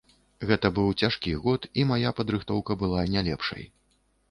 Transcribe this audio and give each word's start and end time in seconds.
Гэта 0.51 0.71
быў 0.79 0.87
цяжкі 1.03 1.35
год, 1.43 1.67
і 1.81 1.85
мая 1.91 2.15
падрыхтоўка 2.21 2.81
была 2.83 3.07
не 3.15 3.21
лепшай. 3.31 3.71